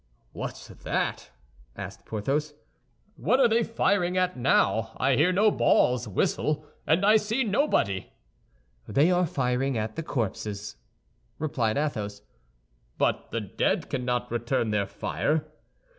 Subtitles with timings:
[0.31, 1.29] "What's that?"
[1.75, 2.55] asked Porthos,
[3.17, 4.93] "what are they firing at now?
[4.97, 8.11] I hear no balls whistle, and I see nobody!"
[8.87, 10.75] "They are firing at the corpses,"
[11.37, 12.23] replied Athos.
[12.97, 15.45] "But the dead cannot return their fire."